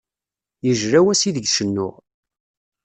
Yejla 0.65 0.99
wass 1.05 1.21
ideg 1.29 1.45
cennuɣ. 1.49 1.93